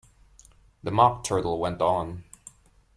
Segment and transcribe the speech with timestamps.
[0.81, 2.23] The Mock Turtle went on.